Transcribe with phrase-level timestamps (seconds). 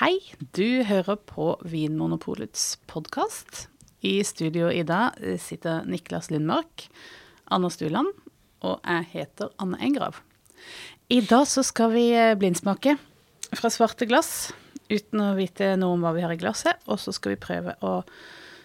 [0.00, 0.16] Hei,
[0.56, 3.66] du hører på Vinmonopolets podkast.
[4.00, 6.86] I studio i dag sitter Niklas Lindmark,
[7.52, 8.08] Anna Stuland
[8.64, 10.22] og jeg heter Anne Engrav.
[11.12, 12.96] I dag så skal vi eh, blindsmake
[13.52, 14.54] fra svarte glass
[14.88, 16.80] uten å vite noe om hva vi har i glasset.
[16.88, 17.98] Og så skal vi prøve å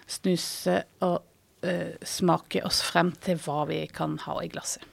[0.08, 4.88] snuse og uh, smake oss frem til hva vi kan ha i glasset.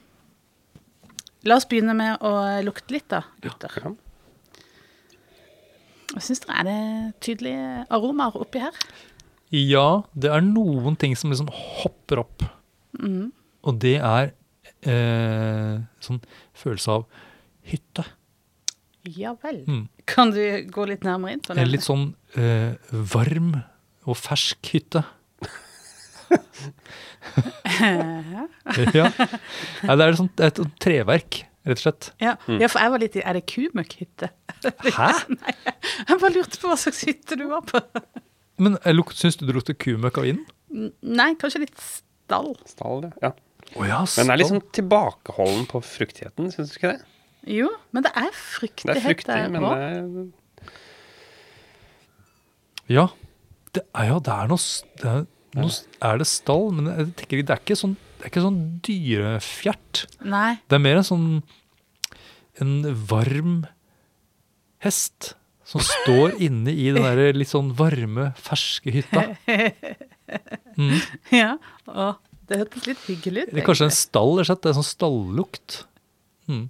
[1.46, 2.34] La oss begynne med å
[2.66, 3.78] lukte litt, da, gutter.
[3.78, 4.00] Ja.
[6.12, 6.80] Jeg syns det er det
[7.24, 8.76] tydelige aromaer oppi her.
[9.52, 12.44] Ja, det er noen ting som liksom hopper opp.
[13.62, 14.32] Og det er
[14.88, 16.20] eh, sånn
[16.56, 17.06] følelse av
[17.68, 18.04] hytte.
[19.08, 19.62] Ja vel.
[19.66, 19.84] Mm.
[20.06, 21.62] Kan du gå litt nærmere inn på det?
[21.62, 22.06] En litt sånn
[22.38, 23.54] eh, varm
[24.08, 25.02] og fersk hytte.
[27.82, 29.08] ja.
[29.82, 32.10] Nei, det er et sånt, et treverk, rett og slett.
[32.22, 32.34] Ja.
[32.48, 34.32] ja, for jeg var litt i Er det kumøkkhytte?
[34.62, 35.10] Hæ?
[36.08, 37.80] Jeg bare lurte på hva slags hytte du var på.
[38.62, 40.90] Men lukt, syns du det lukter kumøkk av vinden?
[41.02, 42.52] Nei, kanskje litt stall.
[42.68, 43.32] Stall, ja.
[43.76, 47.04] Oh, ja, Men det er litt sånn tilbakeholden på fruktigheten, syns du ikke det?
[47.48, 49.74] Jo, men det er Det er fruktig, men også.
[49.74, 50.30] det er
[52.92, 53.06] Ja,
[53.72, 54.60] det er, ja, det er noe,
[55.00, 55.24] det er,
[55.56, 55.70] noe
[56.04, 56.68] Er det stall?
[56.76, 60.04] Men jeg tenker, det er ikke sånn, det er ikke sånn dyrefjert.
[60.30, 60.52] Nei.
[60.70, 61.24] Det er mer en sånn
[62.62, 62.74] En
[63.10, 63.64] varm
[64.84, 65.32] hest
[65.66, 69.24] som står inne i den der litt sånn varme, ferske hytta.
[70.78, 70.98] Mm.
[71.34, 71.56] Ja.
[71.90, 72.12] Å,
[72.48, 73.52] det hørtes litt hyggelig ut.
[73.56, 74.62] Eller kanskje en stall, rett og slett.
[74.62, 75.78] Det er sånn stallukt.
[76.52, 76.64] Mm.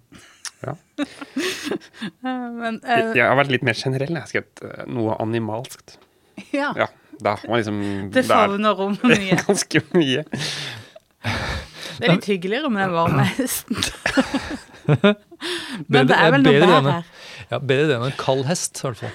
[0.65, 0.75] ja.
[2.23, 4.15] Men, uh, Jeg har vært litt mer generell.
[4.17, 5.99] Jeg har skrevet eh, noe animalskt.
[6.55, 6.73] ja.
[6.79, 6.89] Ja,
[7.23, 7.81] da man liksom
[8.15, 9.37] Det er favner om mye.
[9.47, 10.25] ganske mye.
[11.23, 13.79] Det er litt hyggeligere med den varme hesten.
[15.93, 17.13] Men det er vel noe bedre bær her.
[17.53, 19.15] Ja, bedre det enn en kald hest, i hvert fall.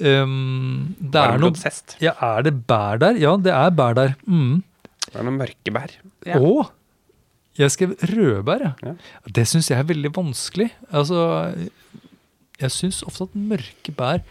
[0.00, 3.18] Um, det er noe Ja, er det bær der?
[3.20, 4.14] Ja, det er bær der.
[4.26, 4.60] Mm.
[5.06, 5.94] Det er noen mørke bær.
[6.26, 6.38] Ja.
[6.38, 6.68] Å!
[7.60, 8.72] Jeg skrev rødbær, ja.
[8.86, 8.94] Ja.
[9.36, 10.70] Det syns jeg er veldig vanskelig.
[10.94, 11.24] Altså,
[12.60, 14.22] jeg syns ofte at mørke bær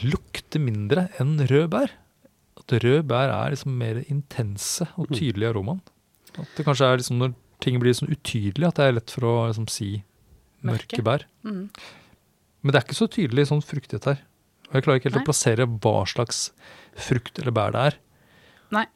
[0.00, 1.92] lukter mindre enn rød bær.
[2.70, 5.80] At rød bær er liksom mer intense og tydelige i aromaen.
[6.38, 9.26] At det kanskje er liksom når ting blir sånn utydelige, at det er lett for
[9.26, 9.90] å liksom si
[10.62, 10.70] Mørke.
[10.70, 11.26] mørke bær.
[11.42, 11.66] Mm.
[12.62, 14.22] Men det er ikke så tydelig sånn fruktighet her.
[14.70, 15.24] Og jeg klarer ikke helt Nei.
[15.24, 16.40] å plassere hva slags
[16.94, 17.98] frukt eller bær det er.
[18.76, 18.86] Nei.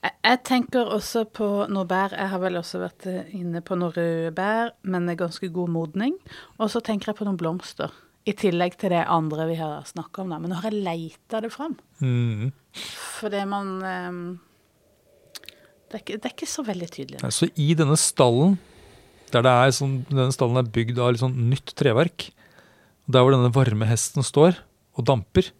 [0.00, 2.14] Jeg, jeg tenker også på noe bær.
[2.16, 6.16] Jeg har vel også vært inne på noe røde bær, men med ganske god modning.
[6.56, 7.92] Og så tenker jeg på noen blomster.
[8.26, 10.32] I tillegg til det andre vi har snakka om.
[10.34, 10.38] da.
[10.42, 11.76] Men nå har jeg leita det fram.
[12.02, 12.48] Mm.
[13.20, 14.22] Fordi man um,
[15.86, 17.20] det, er ikke, det er ikke så veldig tydelig.
[17.22, 18.56] Nei, Så i denne stallen,
[19.30, 22.30] der det er sånn, denne stallen er bygd av litt sånn nytt treverk,
[23.06, 24.58] der hvor denne varme hesten står
[24.98, 25.52] og damper,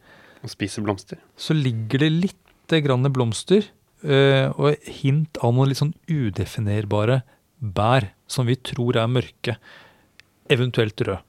[0.43, 1.21] Og spiser blomster.
[1.39, 3.69] så ligger det litt grann blomster
[4.03, 7.21] uh, og hint av noen litt sånn udefinerbare
[7.63, 9.55] bær som vi tror er mørke,
[10.51, 11.23] eventuelt rød.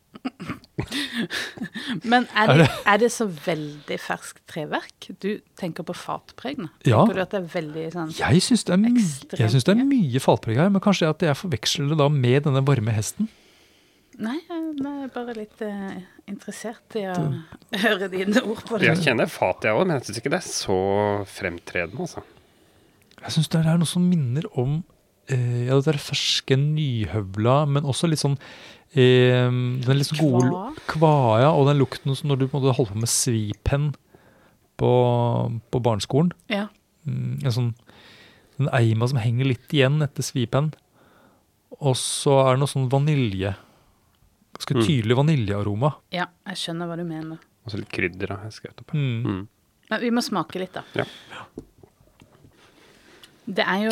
[2.11, 5.09] Men er det, det- er det så veldig ferskt treverk?
[5.21, 6.69] Du tenker på fatpregene?
[6.85, 7.01] Ja.
[7.05, 10.21] Tenker du at det er veldig sånn Jeg syns det, det er mye.
[10.23, 13.29] fatpreg her, men kanskje at jeg forveksler det da med denne varme hesten.
[14.17, 15.99] Nei, jeg er bare litt eh,
[16.29, 17.17] interessert i å
[17.83, 18.87] høre dine ord på det.
[18.89, 20.77] Jeg kjenner fat, jeg òg, men jeg syns ikke det er så
[21.29, 22.01] fremtredende.
[22.07, 22.23] altså.
[23.21, 24.79] Jeg syns det er noe som minner om
[25.67, 28.37] ja, det er ferske nyhøvla, men også litt sånn
[28.95, 30.65] eh, Den litt sånn gode Kva?
[30.87, 33.89] kva, ja, og den lukten som når du på en måte holder på med svipenn
[34.79, 34.91] på,
[35.73, 36.31] på barneskolen.
[36.53, 36.67] Ja.
[37.07, 37.71] Mm, en sånn
[38.57, 40.71] den eima som henger litt igjen etter svipenn.
[41.77, 43.51] Og så er det noe sånn vanilje.
[44.57, 44.85] Ganske Mm.
[44.87, 45.91] tydelig vaniljearoma.
[46.15, 47.37] ja, jeg skjønner hva du mener.
[47.65, 48.31] Og så litt krydder.
[48.47, 48.93] jeg skrevet opp.
[48.95, 49.25] Mm.
[49.27, 49.47] Mm.
[49.91, 50.83] Men vi må smake litt, da.
[50.95, 51.05] Ja.
[53.47, 53.91] Det er jo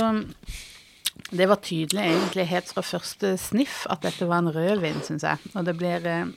[1.32, 5.42] Det var tydelig egentlig helt fra første sniff at dette var en rødvin, syns jeg.
[5.58, 6.28] Og det blir eh,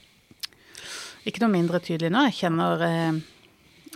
[1.29, 2.23] ikke noe mindre tydelig nå.
[2.31, 3.19] Jeg kjenner eh,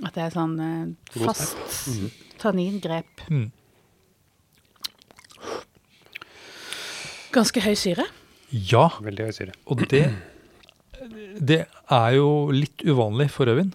[0.05, 1.87] at det er sånn eh, fast
[2.43, 3.25] tanningrep.
[3.33, 3.47] Mm.
[7.33, 8.05] Ganske høy syre.
[8.53, 9.55] Ja, Veldig høy syre.
[9.65, 10.03] og det,
[11.41, 13.73] det er jo litt uvanlig for rødvin.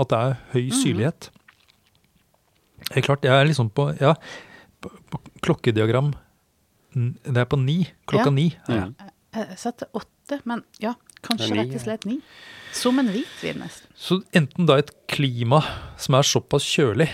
[0.00, 1.30] At det er høy syrlighet.
[2.88, 4.16] Det er klart, jeg er liksom på, ja,
[4.82, 6.10] på, på klokkediagram
[6.94, 7.84] Det er på ni.
[8.10, 8.34] Klokka Ja.
[8.34, 8.48] ni.
[8.68, 8.74] Ja.
[8.74, 8.94] jeg.
[9.34, 9.56] Mm.
[9.56, 12.16] Satte åtte, men ja, kanskje rett og slett ni.
[12.74, 13.86] Som en hvitvin, nesten.
[13.94, 15.60] Så enten da et klima
[15.98, 17.08] som er såpass kjølig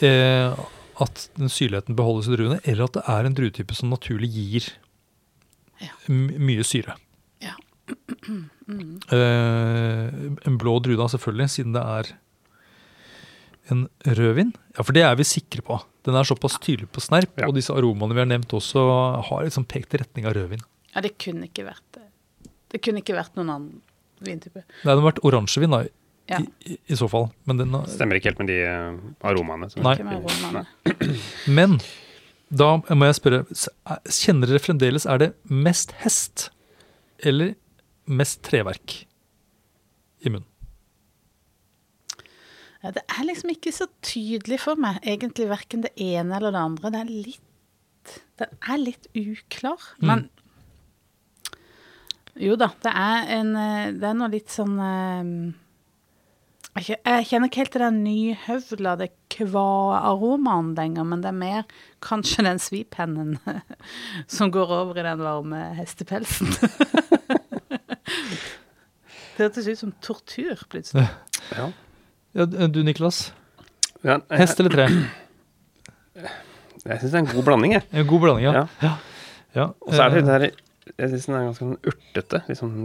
[0.00, 0.54] eh,
[1.00, 4.70] at den syrligheten beholdes i druene, eller at det er en druetype som naturlig gir
[5.80, 5.92] Ja.
[6.08, 6.96] mye syre.
[7.44, 7.54] Ja.
[8.68, 8.98] Mm.
[9.16, 10.08] Eh,
[10.44, 12.10] en blå drue, da, selvfølgelig, siden det er
[13.70, 14.52] en rødvin.
[14.76, 15.78] Ja, for det er vi sikre på.
[16.04, 17.46] Den er såpass tydelig på snerp, Ja.
[17.48, 18.80] og disse aromaene vi har nevnt også,
[19.28, 20.62] har liksom pekt i retning av rødvin.
[20.94, 22.02] Ja, det kunne ikke vært det.
[22.70, 23.80] Det kunne ikke vært noen annen
[24.20, 24.64] vintype.
[24.82, 25.84] Det hadde vært oransjevin, da,
[26.28, 26.38] Ja.
[26.40, 27.30] i, i, i så fall.
[27.46, 29.70] Men, den, har- Stemmer ikke helt med de eh, aromaene.
[29.70, 29.96] som- Nei.
[30.02, 30.66] Med romane.
[31.46, 31.78] men
[32.50, 33.46] da må jeg spørre,
[33.86, 36.50] er- kjenner dere fremdeles er det mest hest
[37.24, 37.54] eller
[38.06, 39.04] mest treverk
[40.24, 40.44] i munnen?
[42.84, 46.64] Ja, det er liksom ikke så tydelig for meg, egentlig verken det ene eller det
[46.70, 46.92] andre.
[46.94, 47.44] Det er litt
[48.38, 49.82] Den er litt uklar.
[49.98, 50.06] Mm.
[50.08, 50.28] Men
[52.38, 55.32] jo da, det er en eh, Det er noe litt sånn eh,
[56.78, 61.64] jeg jeg kjenner ikke helt til den nyhøvla, det kva-aromaen lenger, men det er mer
[62.04, 63.34] kanskje den svipennen
[64.36, 66.46] som går over i den varme hestepelsen.
[69.34, 71.08] det hørtes ut som tortur, plutselig.
[71.50, 71.72] Ja.
[72.36, 73.32] Ja, du Niklas?
[74.04, 74.86] Ja, jeg Hest eller tre?
[76.18, 77.84] jeg syns det er en god blanding, jeg.
[77.92, 78.52] En god blanding, ja.
[78.52, 78.66] Ja.
[78.82, 78.92] ja.
[79.56, 79.66] ja.
[79.86, 80.48] Og så er det eh, der
[80.98, 82.42] Jeg syns den er ganske sånn urtete.
[82.48, 82.76] Litt sånn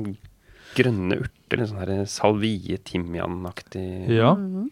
[0.76, 1.60] grønne urter.
[1.62, 3.86] Litt sånn her salvie, timianaktig.
[4.12, 4.70] Ja, Mhm.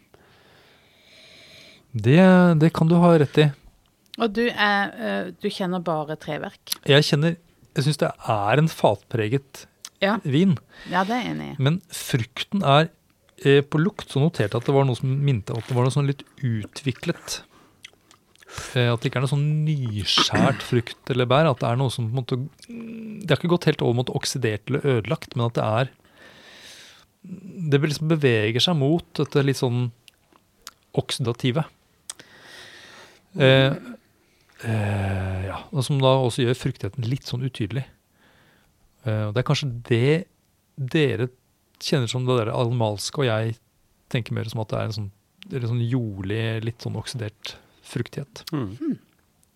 [1.94, 2.20] det,
[2.62, 3.50] det kan du ha rett i.
[4.22, 6.76] Og du, er, eh, du kjenner bare treverk?
[6.88, 7.38] Jeg kjenner
[7.76, 9.66] Jeg syns det er en fatpreget
[10.04, 10.18] Ja.
[10.26, 10.58] vin,
[10.92, 11.56] Ja, det er jeg enig i.
[11.64, 12.90] men frukten er
[13.46, 15.88] eh, På lukt så noterte jeg at det var noe som minte at det var
[15.88, 17.42] noe sånn litt utviklet.
[18.76, 21.50] Eh, at det ikke er noe sånn nyskjært frukt eller bær.
[21.52, 24.14] At det er noe som på en måte Det har ikke gått helt over mot
[24.14, 25.92] oksidert eller ødelagt, men at det er
[27.72, 29.92] Det liksom beveger seg mot dette litt sånn
[30.98, 31.64] oksidative.
[33.40, 33.74] Eh,
[34.66, 37.86] eh, ja, Som da også gjør fruktigheten litt sånn utydelig.
[39.06, 40.18] Eh, og det er kanskje det
[40.76, 41.30] dere
[41.86, 43.56] kjenner som det der animalske, og jeg
[44.12, 45.12] tenker mer som at det er en sånn,
[45.52, 47.56] en sånn jordlig, litt sånn oksidert
[47.92, 48.44] fruktighet.
[48.54, 49.00] Mm.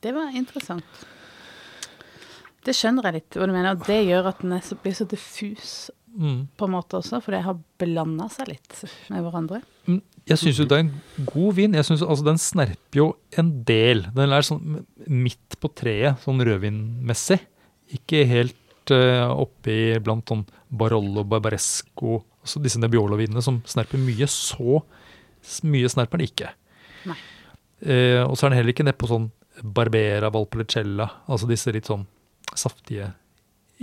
[0.02, 1.06] Det var interessant.
[2.66, 3.76] Det skjønner jeg litt hva du mener.
[3.76, 5.76] og Det gjør at den er så, blir så diffus
[6.16, 6.46] Mm.
[6.56, 8.78] på en måte også, for det har blanda seg litt
[9.12, 9.58] med hverandre.
[9.86, 11.74] Mm, Jeg syns jo det er en god vin.
[11.76, 13.08] Jeg synes altså Den snerper jo
[13.38, 14.06] en del.
[14.16, 17.42] Den er sånn midt på treet, sånn rødvinmessig.
[18.00, 18.56] Ikke helt
[18.94, 24.28] uh, oppi blant sånn Barollo, Barbaresco, altså disse Nebbiolo-vinene som snerper mye.
[24.30, 24.82] Så
[25.70, 26.52] mye snerper den ikke.
[27.86, 29.28] Eh, og så er den heller ikke nedpå sånn
[29.62, 32.06] Barbera, Valpolicella, altså disse litt sånn
[32.58, 33.12] saftige,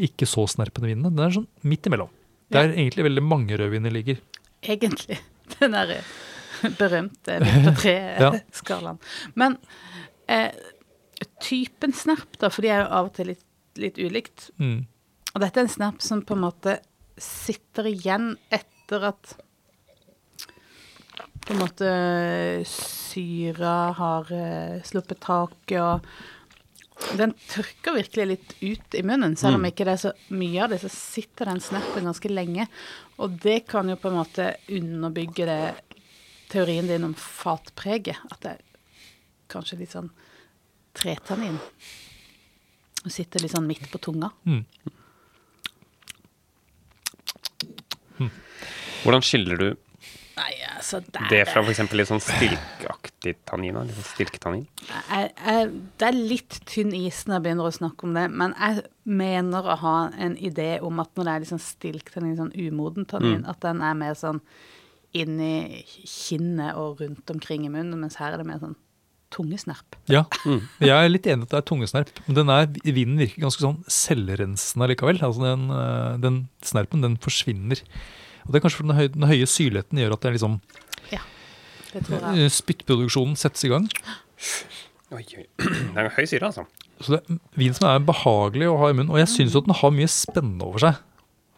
[0.01, 1.13] ikke så snerpende vinene.
[1.13, 2.11] Den er sånn midt imellom.
[2.53, 2.73] Der Ja.
[2.75, 4.19] egentlig veldig mange rødviner ligger.
[4.63, 5.19] Egentlig.
[5.61, 6.03] Den der
[6.79, 8.99] berømte midt på tre-skalaen.
[9.35, 9.57] Men
[10.29, 10.51] eh,
[11.41, 13.45] typen snerp, da, for de er jo av og til litt,
[13.81, 14.51] litt ulikt.
[14.59, 14.87] Mm.
[15.33, 16.77] Og dette er en snap som på en måte
[17.23, 19.35] sitter igjen etter at
[21.43, 21.89] på en måte
[22.69, 29.35] syra har eh, sluppet taket, og den tørker virkelig litt ut i munnen.
[29.37, 29.73] Selv om Mm.
[29.73, 32.69] ikke det er så mye av det, så sitter den snappen ganske lenge.
[33.19, 35.75] Og det kan jo på en måte underbygge det
[36.53, 38.23] teorien din om fatpreget.
[38.31, 38.63] At det er
[39.51, 40.13] kanskje litt sånn
[40.95, 41.59] tretannin.
[43.05, 44.31] Og sitter litt sånn midt på tunga.
[44.47, 44.63] Mm.
[49.03, 49.71] Hvordan skiller du
[50.33, 51.81] Nei, altså der, det fra f.eks.
[51.93, 53.77] litt sånn stilkaktig tannin?
[53.85, 55.67] Litt sånn jeg, jeg,
[56.01, 59.69] Det er litt tynn is når jeg begynner å snakke om det, men jeg mener
[59.69, 63.51] å ha en idé om at når det er sånn stilktannin, sånn umoden tannin, Mm.
[63.53, 64.41] at den er mer sånn
[65.13, 68.77] inni kinnet og rundt omkring i munnen, mens her er det mer sånn
[69.33, 69.97] tungesnerp.
[70.13, 70.61] Ja, Mm.
[70.81, 72.11] jeg er litt enig i at det er tungesnerp.
[72.29, 75.21] Men den er, vinen virker ganske sånn selvrensende likevel.
[75.25, 77.81] Altså den, øh, den snerpen den forsvinner.
[78.47, 80.61] Og Det er kanskje fordi den, høy, den høye syrligheten gjør at det er liksom,
[81.93, 82.45] Det tror jeg.
[82.47, 83.89] øh, spyttproduksjonen settes i gang.
[85.13, 85.45] Oi, oi.
[85.93, 86.65] Det er høy syre, altså.
[87.03, 89.11] Så det er vin som er behagelig å ha i munnen.
[89.13, 91.01] Og jeg syns at den har mye spennende over seg.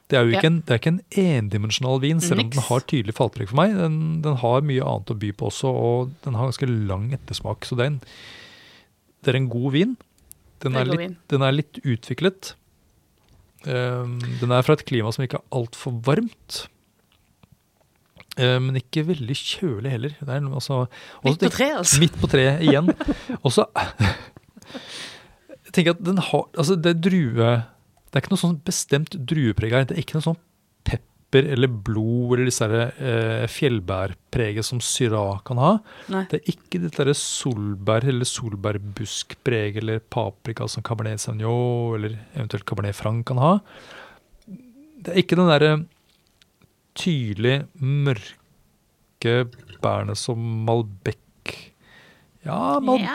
[0.08, 0.38] Det er jo Ja.
[0.38, 2.56] ikke en, det er ikke en endimensjonal vin, selv om Niks.
[2.58, 3.73] den har tydelig fallpreg for meg.
[3.78, 7.64] Den, den har mye annet å by på også, og den har ganske lang ettersmak.
[7.64, 8.00] Så det er en,
[9.25, 9.96] det er en god vin.
[10.64, 12.52] Den er litt, den er litt utviklet.
[13.64, 16.66] Um, den er fra et klima som ikke er altfor varmt.
[18.37, 20.12] Um, men ikke veldig kjølig heller.
[20.20, 20.82] Det er, noe- altså,
[21.23, 22.00] også Midt på treet, altså.
[22.02, 22.90] Midt på treet igjen.
[23.44, 23.64] Og så
[25.73, 27.54] tenker jeg at den har Altså, det drue
[28.14, 29.87] Det er ikke noe sånn bestemt druepreg her.
[29.90, 30.37] Det er ikke noe sånn
[30.87, 35.73] pepper eller blod eller disse eh, fjellbærpreget som Syrah kan ha.
[36.14, 36.21] Nei.
[36.30, 42.94] Det er ikke dette solbær- eller solbærbuskpreget eller paprika som Cabernet Sauvignon eller eventuelt Cabernet
[42.94, 43.52] Franc kan ha.
[44.47, 45.73] Det er ikke den derre
[46.94, 49.35] tydelig mørke
[49.83, 50.38] bærene som
[50.71, 51.18] Malbec.
[52.45, 53.15] Ja, Mal Ja.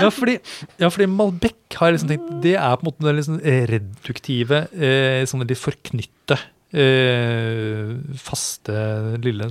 [0.00, 0.10] ja.
[0.10, 0.38] fordi,
[0.80, 3.38] ja, fordi Malbec har jeg liksom tenkt Det er på en måte den liksom
[3.70, 6.38] reduktive, eh, sånn litt forknytte,
[6.72, 9.50] eh, faste, lille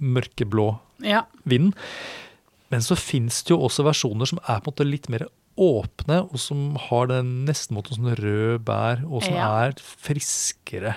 [0.00, 0.68] mørkeblå
[1.04, 1.24] Ja.
[1.46, 1.74] vinen.
[2.70, 5.26] Men så fins det jo også versjoner som er på en måte litt mer
[5.56, 9.66] åpne, og som har den nesten mot en sånn rød bær, og som Ja.
[9.68, 10.96] er friskere.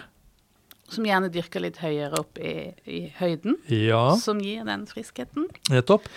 [0.89, 3.57] Som gjerne dyrker litt høyere opp i, i høyden.
[3.69, 5.47] Ja, Som gir den friskheten.
[5.69, 6.07] nettopp.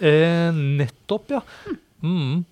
[0.00, 1.40] Eh, nettopp, ja.
[2.02, 2.44] Mm.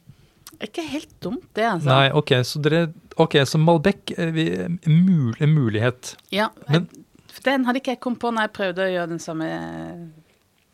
[0.62, 1.88] Ikke helt dumt, det, altså.
[1.90, 2.84] Nei, ok, så dere
[3.20, 4.30] okay, så Malbec er
[4.70, 6.14] en mul, en mulighet.
[6.32, 9.18] Ja, Men- jeg, den hadde ikke jeg kommet på når jeg prøvde å gjøre den
[9.20, 9.48] samme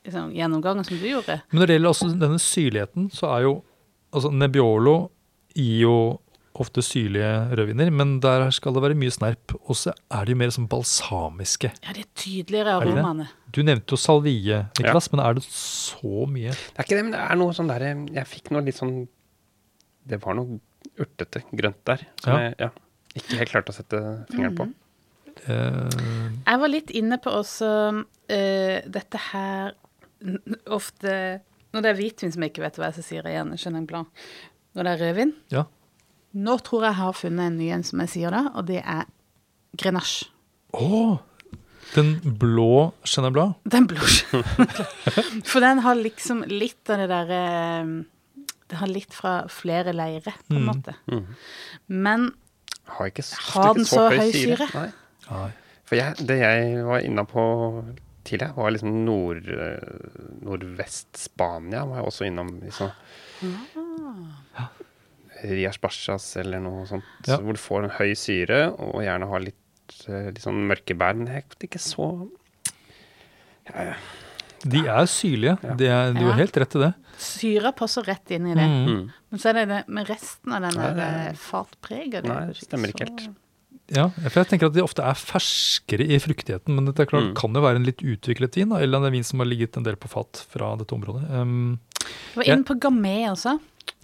[0.04, 1.40] liksom, gjennomgangen som du gjorde.
[1.50, 3.54] Men når det gjelder denne syrligheten, så er jo
[4.12, 4.96] altså Nebbiolo
[5.56, 5.94] gir jo
[6.60, 9.54] ofte syrlige rødviner, men der skal det være mye snerp.
[9.70, 11.70] Og så er det jo mer sånn balsamiske.
[11.84, 13.28] Ja, de er tydeligere Er aromaene.
[13.54, 16.50] Du nevnte jo salvie, Niklas, men er det så mye?
[16.50, 19.06] Det er ikke det, men det er noe sånn der Jeg fikk noe litt sånn
[20.10, 20.58] Det var noe
[21.00, 22.38] urtete grønt der som Ja.
[22.50, 22.70] jeg ja,
[23.16, 24.66] ikke helt klarte å sette fingeren på.
[25.46, 27.70] Eh, Jeg var litt inne på også
[28.04, 29.72] uh, dette her
[30.66, 31.12] ofte
[31.72, 34.08] Når det er hvitvin som jeg ikke vet hva jeg skal si igjen, Chenin Blanc.
[34.74, 35.34] Når det er rødvin.
[35.54, 35.64] ja.
[36.34, 38.82] Nå tror jeg jeg har funnet en ny en som jeg sier da, og det
[38.84, 39.04] er
[39.76, 40.28] Grenache.
[40.74, 41.18] Å!
[41.94, 43.56] Den blå Chenin Blanc?
[43.66, 43.98] Den blå
[45.50, 47.40] For den har liksom litt av det derre
[48.70, 50.68] Det har litt fra flere leire, på en Mm.
[50.70, 50.94] måte.
[51.10, 51.34] Mhm.
[51.88, 52.28] Men
[52.86, 54.68] Har ikke, Har den så, så høy syre?
[54.74, 54.92] Nei.
[55.30, 55.50] Nei.
[55.84, 57.42] For jeg, det jeg var inne på
[58.24, 61.82] tidligere, var liksom nord, eh, nordvest-Spania.
[61.88, 62.90] Var jeg også innom liksom
[63.42, 64.68] Ah.
[65.44, 67.04] Rias Bachas eller noe sånt.
[67.26, 67.36] Ja.
[67.38, 71.14] Hvor du får en høy syre, og gjerne har litt, eh, litt sånn mørke bær.
[71.16, 72.10] Men jeg er ikke så
[74.60, 75.54] De er syrlige.
[75.64, 75.74] Ja.
[75.78, 76.30] De er, du Ja.
[76.32, 76.94] har helt rett i det.
[77.20, 78.64] syra passer rett inn i det.
[78.64, 78.86] Mm.
[78.88, 79.12] mm.
[79.30, 82.24] Men så er det det med resten av den der eh, fatpreget.
[82.24, 83.28] Nei, det stemmer ikke helt.
[83.90, 87.30] Ja, for jeg tenker at de ofte er ferskere i fruktigheten, men dette er klart,
[87.30, 87.34] Mm.
[87.34, 89.82] kan jo være en litt utviklet vin, da, eller en vin som har ligget en
[89.82, 91.28] del på fat fra dette området.
[91.30, 93.58] Um, Jeg var inne på gamet også.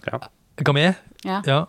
[0.05, 0.19] Ja.
[0.63, 0.93] Gamay,
[1.25, 1.41] Ja.
[1.45, 1.65] ja.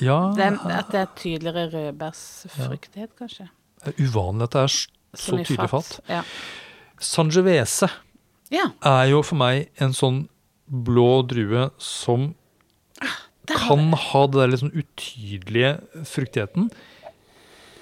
[0.00, 3.48] ja Den, at det er tydeligere rødbærsfruktighet, kanskje.
[3.84, 6.00] det er uvanlig at det er s- så tydelig fat.
[6.08, 6.22] Ja.
[7.00, 7.88] Sangiovese
[8.50, 8.70] ja.
[8.82, 10.24] er jo for meg en sånn
[10.70, 12.34] blå drue som
[13.46, 15.74] Der kan kan ha det der litt sånn utydelige
[16.08, 16.70] fruktigheten,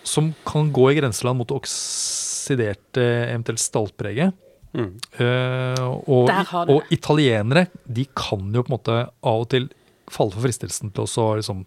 [0.02, 4.34] som kan gå i grenseland mot det oksiderte, eventuelt staltpreget.
[4.74, 4.88] Mm.
[5.20, 6.30] Uh, og,
[6.72, 9.68] og italienere de kan jo på en måte av og til
[10.12, 11.64] falle for fristelsen til å liksom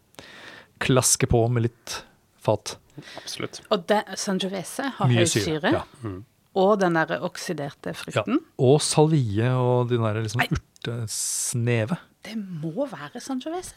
[0.83, 1.97] klaske på med litt
[2.45, 2.75] fat.
[3.19, 3.61] Absolutt.
[3.73, 5.43] Og det, Sangiovese har Mye høy syre.
[5.59, 5.71] syre.
[5.75, 6.13] Ja.
[6.55, 7.97] Og den der oksiderte Ja.
[7.99, 8.37] frukten.
[8.63, 11.97] Og salvie og den der liksom urtesnevet.
[12.23, 13.73] Det må være Sangiovese.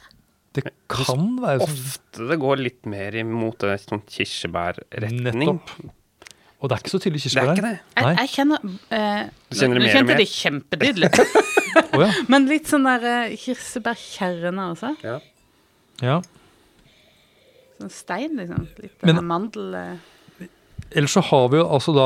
[0.54, 5.22] Det kan være sånn Ofte det går litt mer imot en sånn kirsebærretning.
[5.26, 5.92] Nettopp.
[6.58, 7.70] Og det er ikke så tydelig Det kirsebær er ikke der.
[7.70, 7.80] det.
[7.96, 8.14] Jeg, Nei.
[8.18, 8.58] jeg kjenner
[8.90, 11.10] eh, Du kjenner det nå kjente det kjempetydelig.
[11.94, 12.08] Å ja.
[12.28, 14.90] Men litt sånn der uh, kirsebærkjerne også.
[15.04, 15.18] Ja.
[16.04, 16.16] ja.
[17.78, 18.66] Sånn stein, liksom.
[18.82, 19.74] Litt Men- Men, mandel...
[19.74, 20.48] uh.
[20.96, 22.04] Ellers så har vi jo altså da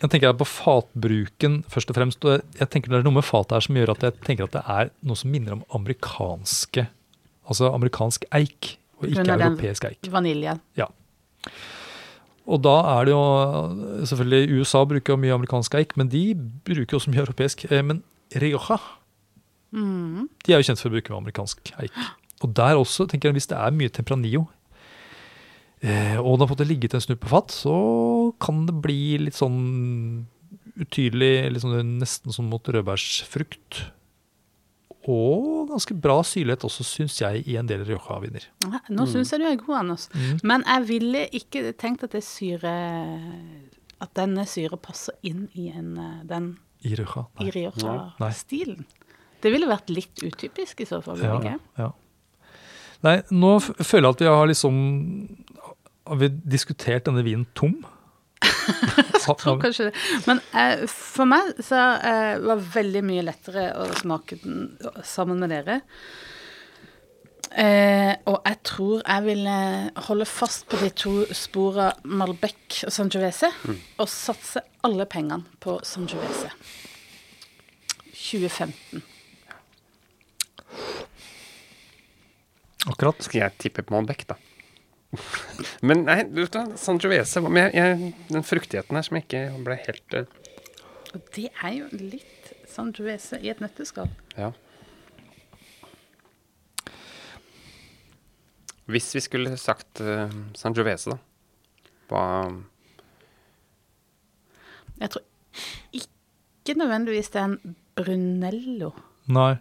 [0.00, 2.24] Jeg tenker på fatbruken først og fremst.
[2.24, 4.54] og jeg tenker Det er noe med fatet her som gjør at jeg tenker at
[4.54, 6.86] det er noe som minner om amerikanske
[7.46, 10.08] Altså amerikansk eik, og ikke europeisk eik.
[10.10, 10.56] Vanilje.
[10.74, 10.88] Ja.
[12.46, 13.20] Og da er det jo
[14.10, 16.24] Selvfølgelig USA bruker jo mye amerikansk eik, men de
[16.66, 17.66] bruker jo også mye europeisk.
[17.70, 18.02] Eh, Men
[18.42, 18.78] Rioja
[19.76, 20.28] Mm.
[20.46, 21.96] de er jo kjent for å bruke amerikansk eik.
[22.44, 24.46] Og der også, tenker jeg, hvis det er mye tempranillo,
[25.82, 27.74] eh, og det har fått ligget en stund på fat, så
[28.40, 30.24] kan det bli litt sånn
[30.80, 33.82] utydelig, sånn, nesten som mot rødbærsfrukt.
[35.06, 38.48] Og ganske bra syrlighet også, syns jeg, i en del Rioja-viner.
[38.66, 40.08] Ja, Nå syns jeg du er god, Anders.
[40.14, 40.40] Mm.
[40.42, 42.72] Men jeg ville ikke tenkt at det syre
[44.02, 47.26] At denne syre passer inn i en, eh, den I Rioja.
[47.40, 47.52] i Nei.
[47.56, 48.84] Rioja-stilen.
[49.42, 51.20] Det ville vært litt utypisk i så fall.
[51.22, 51.58] Ja, ikke?
[51.82, 51.90] ja.
[53.04, 54.76] Nei, nå f- føler jeg at vi har liksom
[56.06, 57.74] Har vi diskutert denne vinen tom?
[59.26, 59.94] Jeg tror kanskje det.
[60.26, 64.68] Men eh, for meg så eh, var det veldig mye lettere å smake den
[65.06, 65.80] sammen med dere.
[67.52, 69.48] Eh, og jeg tror jeg vil
[70.08, 73.52] holde fast på de to spora Malbec og Sangiovese,
[73.98, 76.50] og satse alle pengene på Sangiovese.
[78.12, 79.04] 2015.
[82.86, 83.22] Akkurat.
[83.24, 84.38] Skal jeg tippe på Malbec, da?
[85.86, 89.42] Men nei, du vet da, Sangiovese Men jeg, jeg, den fruktigheten her som jeg ikke
[89.64, 90.26] ble helt uh...
[91.14, 94.10] Og det er jo litt Sangiovese i et nøtteskall.
[94.36, 94.50] Ja.
[98.86, 101.18] Hvis vi skulle sagt uh, Sangiovese, da
[102.08, 102.22] Hva
[105.00, 105.22] Jeg tror
[105.96, 108.90] ikke nødvendigvis det er en Brunello.
[109.32, 109.52] Nei.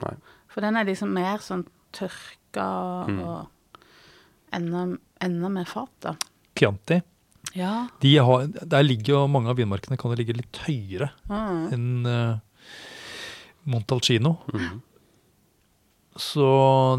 [0.51, 1.65] For den er liksom mer sånn
[1.95, 2.65] tørka
[3.07, 3.19] Mm.
[3.19, 3.79] og
[4.55, 6.13] enda, enda mer fat, da.
[6.57, 7.01] Chianti.
[7.55, 7.87] Ja.
[8.01, 11.73] De har, der ligger jo mange av vinmarkene kan ligge litt høyere Mm.
[11.73, 12.39] enn uh,
[13.65, 14.37] Montalcino.
[14.53, 14.81] Mhm.
[16.15, 16.45] Så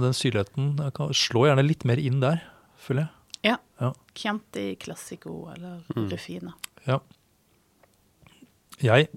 [0.03, 2.43] den syrligheten jeg kan slå gjerne litt mer inn der,
[2.77, 3.11] føler jeg.
[3.53, 3.57] ja.
[3.81, 3.93] Ja.
[4.17, 6.09] Chianti Classico eller Mm.
[6.11, 6.53] Rufina.
[6.87, 6.99] Ja.
[8.81, 9.09] Jeg,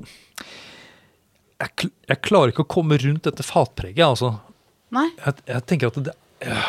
[1.59, 4.39] jeg kl- Jeg klarer ikke å komme rundt dette fatpreget, altså.
[4.91, 6.61] Nei, Jeg, jeg tenker at det ja.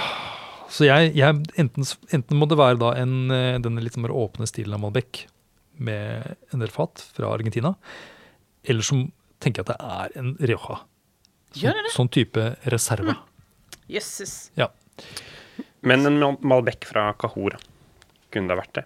[0.71, 4.47] Så jeg, jeg enten, enten må det være da en, eh, denne litt mer åpne
[4.47, 5.25] stilen av Malbec
[5.83, 7.73] med en del fat fra Argentina,
[8.65, 9.01] eller så
[9.41, 10.81] tenker jeg at det er en Rioja.
[11.55, 11.93] Gjør det det?
[11.95, 13.17] Sånn type reserve.
[13.91, 14.51] jøsses.
[14.57, 14.69] Ja.
[15.83, 17.59] Men en Mal- Malbec fra Kahora
[18.31, 18.85] kunne det vært det?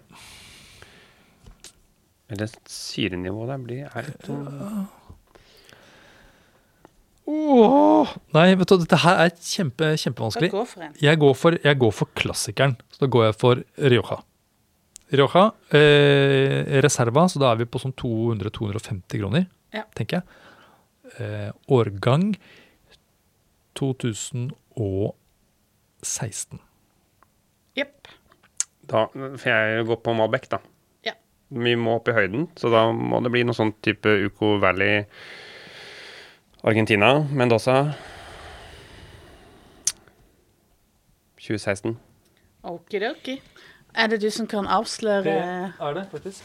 [2.31, 4.87] Eller syrenivået der blir er litt Oh.
[7.27, 10.51] Åh, Nei, vet du, dette her er kjempe, kjempevanskelig.
[10.53, 10.93] går for en?
[11.01, 12.75] Jeg går for, jeg går for klassikeren.
[12.93, 14.19] Så da går jeg for Rioja.
[15.11, 19.83] Rioja, eh, reserva, så da er vi på sånn 200-250 kroner, Ja.
[19.95, 20.23] tenker jeg.
[21.05, 22.35] Eh, årgang
[23.73, 26.59] 2016.
[27.75, 28.07] Jepp.
[28.89, 30.57] Da får jeg gå på Malbec, da.
[31.05, 31.13] Ja.
[31.49, 35.05] Vi må opp i høyden, så da må det bli noe sånn type Uco Valley
[36.65, 37.93] Argentina, Mendoza
[41.37, 41.97] 2016.
[42.65, 43.41] Okidoki.
[43.95, 45.37] Er det du som kan avsløre Det
[45.79, 46.43] er det, faktisk.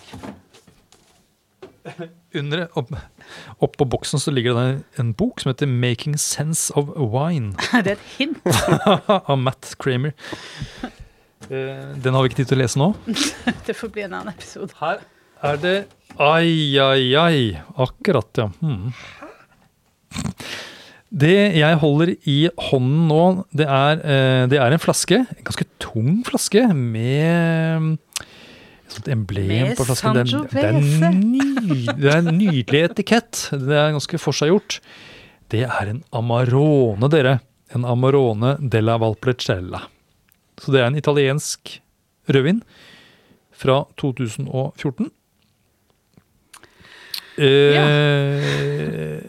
[2.35, 2.93] Under, opp,
[3.59, 4.67] opp på boksen så ligger det
[5.03, 8.39] en, bok som heter 'Making Sense of Wine' Er det et hint?
[9.31, 10.13] av Matt Kramer.
[11.51, 12.93] Eh, Den har vi ikke tid til å lese nå.
[13.67, 14.75] Det får bli en annen episode.
[14.81, 15.03] Her
[15.43, 15.79] er det
[16.21, 17.41] Ai, ai, ai.
[17.79, 18.51] Akkurat, ja.
[18.61, 18.91] Hmm.
[21.11, 22.39] Det jeg holder i
[22.71, 23.23] hånden nå,
[23.57, 25.23] det er, eh, det er en flaske.
[25.27, 27.97] En ganske tung flaske med
[28.97, 30.21] sånt emblem på flasken.
[30.21, 33.47] Er, det, det er en nydelig etikett.
[33.53, 34.81] Det er ganske forseggjort.
[35.51, 37.39] Det er en Amarone, dere.
[37.75, 39.85] En Amarone della Valpolicella.
[40.61, 41.79] Så det er en italiensk
[42.31, 42.63] rødvin
[43.61, 45.11] fra 2014.
[47.41, 49.21] Eh,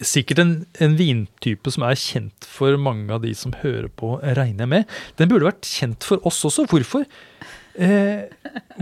[0.00, 4.64] Sikkert en, en vintype som er kjent for mange av de som hører på, regner
[4.64, 4.94] jeg med.
[5.20, 6.64] Den burde vært kjent for oss også.
[6.70, 7.04] Hvorfor?
[7.78, 8.24] Eh,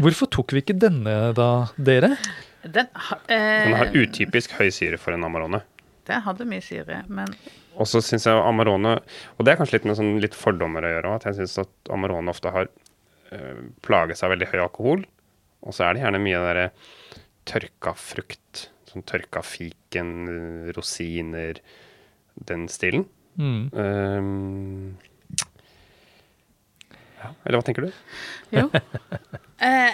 [0.01, 2.15] hvorfor tok vi ikke denne da, dere?
[2.65, 5.61] Den, ha- eh, Den har utypisk høy syre for en Amarone.
[6.09, 7.29] Den hadde mye syre, men
[7.77, 8.95] Og så syns jeg Amarone
[9.37, 11.59] Og det er kanskje litt med sånn litt fordommer å gjøre òg, at jeg syns
[11.67, 12.71] at Amarone ofte har
[13.33, 15.05] øh, plaget seg av veldig høy alkohol.
[15.67, 16.67] Og så er det gjerne mye av derre
[17.49, 18.65] tørka frukt.
[18.89, 21.61] Sånn tørka fiken, eh, rosiner,
[22.49, 23.05] den stilen.
[23.39, 23.69] Mm.
[23.77, 24.97] Um,
[27.19, 27.93] ja, eller hva tenker du?
[28.55, 28.69] jo.
[29.59, 29.91] Eh,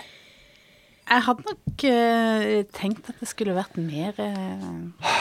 [1.09, 5.15] jeg hadde nok eh, tenkt at det skulle vært mer eh,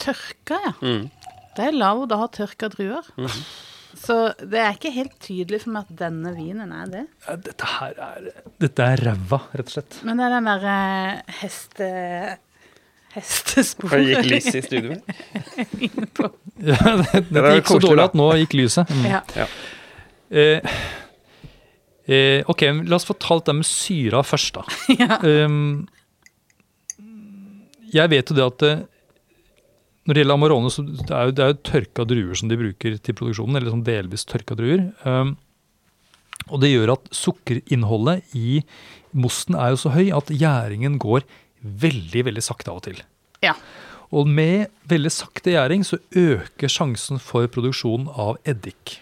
[0.00, 0.72] tørka, ja.
[0.80, 1.10] Mm.
[1.58, 3.04] Det er lavt å ha tørka druer.
[3.98, 7.02] Så det er ikke helt tydelig for meg at denne vinen er det.
[7.26, 8.28] Ja, Dette her er
[8.62, 9.98] Dette er ræva, rett og slett.
[10.06, 10.76] Men det er den derre
[11.40, 11.90] heste...
[13.10, 13.90] Hestespor...
[13.90, 15.00] Hestesporet gikk lyset i studio?
[16.60, 18.90] Ja, det, det, det gikk så dårlig at nå gikk lyset.
[18.92, 19.06] Mm.
[19.08, 19.46] Ja.
[20.30, 20.78] Eh,
[22.06, 24.64] eh, ok, la oss få talt det med syra først, da.
[25.02, 25.18] ja.
[25.24, 25.88] Um,
[27.90, 28.82] jeg vet jo det at eh,
[30.06, 32.58] når det gjelder Amarone, så det er jo, det er jo tørka druer som de
[32.58, 34.88] bruker til produksjonen, eller sånn delvis tørka druer.
[35.04, 35.36] Um,
[36.48, 38.62] og det gjør at sukkerinnholdet i
[39.10, 41.26] mosten er jo så høy at gjæringen går
[41.60, 43.02] veldig, veldig sakte av og til.
[43.44, 43.56] ja.
[44.10, 48.96] Og med veldig sakte gjæring så øker sjansen for produksjon av eddik.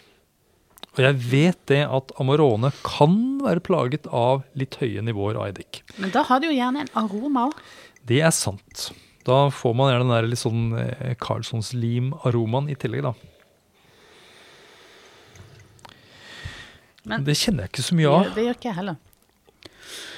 [0.99, 5.83] Og jeg vet det at Amarone kan være plaget av litt høye nivåer av eddik.
[6.03, 7.61] Men da har det jo gjerne en aroma òg.
[8.09, 8.89] Det er sant.
[9.29, 13.13] Da får man gjerne den der litt sånn eh, Carlsons lim-aromaen i tillegg, da.
[17.09, 18.33] Men Det kjenner jeg ikke så mye av.
[18.35, 18.99] det gjør ikke jeg heller.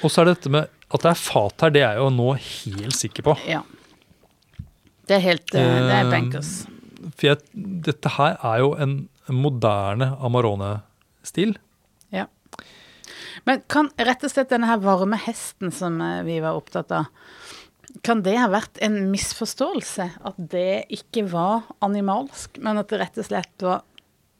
[0.01, 2.09] Og så er det dette med at det er fat her, det er jeg jo
[2.17, 3.35] nå helt sikker på.
[3.47, 3.61] Ja.
[5.07, 6.51] Det er helt eh, Det er Eh, bankers.
[7.17, 7.37] For jeg,
[7.85, 8.95] dette her er jo en
[9.35, 11.55] moderne Amarone-stil.
[12.13, 12.27] Ja.
[13.47, 17.07] Men kan rett og slett denne her varme hesten som eh, vi var opptatt av,
[18.05, 20.05] kan det ha vært en misforståelse?
[20.27, 23.81] At det ikke var animalsk, men at det rett og slett var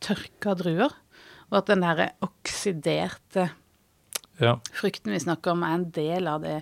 [0.03, 0.93] tørka druer?
[1.51, 3.49] Og at den derre oksiderte
[4.39, 4.55] Ja.
[4.73, 6.61] frukten vi snakker om, er en del av det,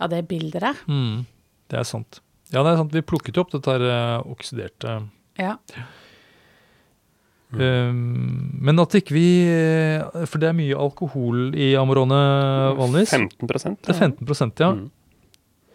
[0.00, 0.78] av det bildet der?
[0.86, 1.24] Mm,
[1.68, 2.20] det er sant.
[2.52, 2.94] Ja, det er sant.
[2.94, 4.94] Vi plukket jo opp dette her eh, oksiderte
[5.40, 5.56] Ja.
[7.54, 12.16] Um, men at ikke vi eh, For det er mye alkohol i Amarone
[12.80, 13.12] vanligvis.
[13.14, 14.70] 15 Det er 15% ja.
[14.74, 14.88] Mm.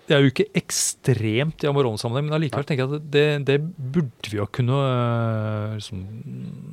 [0.09, 4.25] Det er jo ikke ekstremt i Amarone-sammenheng, men allikevel tenker jeg at det, det burde
[4.31, 5.99] vi jo kunne øh, liksom,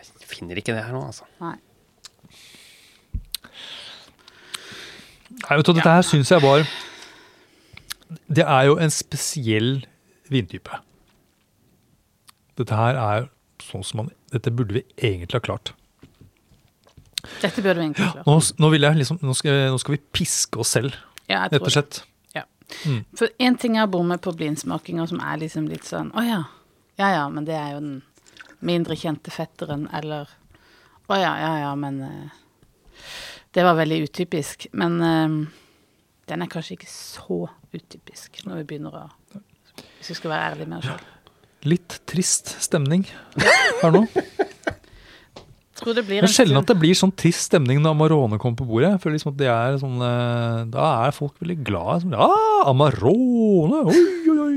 [0.00, 1.24] Jeg finner ikke det her nå, altså.
[1.44, 1.58] Nei.
[5.30, 6.64] Nei, vet Dette her syns jeg var
[8.26, 9.84] Det er jo en spesiell
[10.30, 10.80] vintype.
[12.58, 13.28] Dette her er
[13.62, 15.72] sånn som man Dette burde vi egentlig ha klart.
[17.42, 18.26] Dette burde vi egentlig ha klart.
[18.26, 20.94] Nå, nå, jeg liksom, nå, skal, nå skal vi piske oss selv,
[21.26, 22.04] Ja, jeg rett og slett.
[23.18, 26.40] For én ting er å bomme på blindsmakinger som er liksom litt sånn Å ja.
[27.00, 27.96] Ja ja, men det er jo den
[28.62, 30.30] mindre kjente fetteren, eller
[31.10, 32.36] Å ja, ja ja, men eh,
[33.54, 34.68] Det var veldig utypisk.
[34.78, 35.38] Men uh,
[36.30, 37.42] den er kanskje ikke så
[37.74, 39.06] utypisk når vi begynner å
[39.98, 41.08] Hvis vi skal være ærlige med oss sjøl.
[41.68, 43.02] Litt trist stemning
[43.82, 44.06] her nå.
[45.80, 48.38] Tror det blir Det en er sjelden at det blir sånn trist stemning når Amarone
[48.40, 48.92] kommer på bordet.
[49.00, 52.02] Føler liksom at det er sånn, eh, Da er folk veldig glade.
[52.04, 53.80] Sånn, ah, Amarone!
[53.88, 54.56] Oi, oi, oi!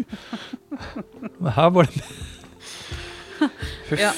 [1.39, 2.03] Men her var det
[4.03, 4.11] Ja.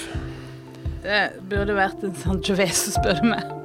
[1.05, 3.64] Det burde vært en sånn Jovese, spør du meg.